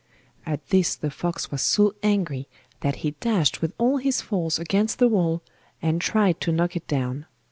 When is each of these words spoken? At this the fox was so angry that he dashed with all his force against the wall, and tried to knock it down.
At 0.47 0.67
this 0.69 0.95
the 0.95 1.11
fox 1.11 1.51
was 1.51 1.61
so 1.61 1.93
angry 2.01 2.47
that 2.79 2.95
he 3.05 3.11
dashed 3.19 3.61
with 3.61 3.71
all 3.77 3.97
his 3.97 4.19
force 4.19 4.57
against 4.57 4.97
the 4.97 5.07
wall, 5.07 5.43
and 5.79 6.01
tried 6.01 6.41
to 6.41 6.51
knock 6.51 6.75
it 6.75 6.87
down. 6.87 7.27